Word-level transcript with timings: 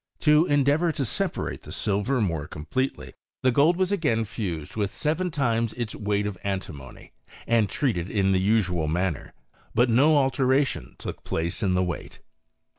To 0.21 0.47
en 0.47 0.63
deavour 0.63 0.91
to 0.95 1.05
separate 1.05 1.61
the 1.61 1.71
silver 1.71 2.19
more 2.19 2.47
completely, 2.47 3.13
the 3.43 3.51
gold 3.51 3.77
was 3.77 3.91
again 3.91 4.25
fused 4.25 4.75
with 4.75 4.91
seven 4.91 5.29
times 5.29 5.73
its 5.73 5.93
weight 5.93 6.25
of 6.25 6.39
antimony, 6.43 7.11
and 7.45 7.69
treated 7.69 8.09
in 8.09 8.31
the 8.31 8.41
usual 8.41 8.87
manner; 8.87 9.35
but 9.75 9.91
no 9.91 10.17
alteration 10.17 10.95
took 10.97 11.23
place 11.23 11.61
in 11.61 11.75
the 11.75 11.83
weight. 11.83 12.19